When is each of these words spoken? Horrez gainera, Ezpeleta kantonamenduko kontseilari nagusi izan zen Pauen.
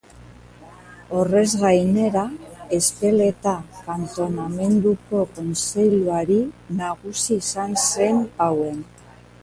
Horrez 1.17 1.49
gainera, 1.63 2.23
Ezpeleta 2.79 3.53
kantonamenduko 3.83 5.23
kontseilari 5.37 6.39
nagusi 6.81 7.41
izan 7.45 7.81
zen 7.91 8.27
Pauen. 8.41 8.83